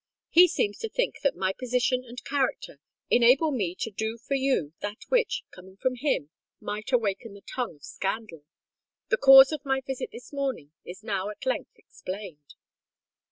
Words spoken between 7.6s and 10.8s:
of scandal. The cause of my visit this morning